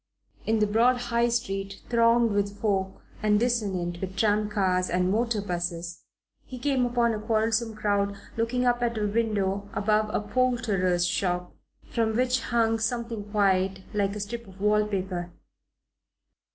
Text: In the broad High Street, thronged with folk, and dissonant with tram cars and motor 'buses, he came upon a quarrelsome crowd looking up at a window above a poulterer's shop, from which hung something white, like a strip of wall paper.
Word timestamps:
In 0.47 0.57
the 0.57 0.65
broad 0.65 0.97
High 0.97 1.29
Street, 1.29 1.83
thronged 1.87 2.31
with 2.31 2.59
folk, 2.59 3.03
and 3.21 3.39
dissonant 3.39 4.01
with 4.01 4.15
tram 4.17 4.49
cars 4.49 4.89
and 4.89 5.11
motor 5.11 5.43
'buses, 5.43 6.01
he 6.43 6.57
came 6.57 6.87
upon 6.87 7.13
a 7.13 7.19
quarrelsome 7.19 7.75
crowd 7.75 8.17
looking 8.35 8.65
up 8.65 8.81
at 8.81 8.97
a 8.97 9.05
window 9.05 9.69
above 9.75 10.09
a 10.11 10.19
poulterer's 10.19 11.05
shop, 11.05 11.55
from 11.85 12.15
which 12.15 12.39
hung 12.45 12.79
something 12.79 13.31
white, 13.31 13.83
like 13.93 14.15
a 14.15 14.19
strip 14.19 14.47
of 14.47 14.59
wall 14.59 14.87
paper. 14.87 15.29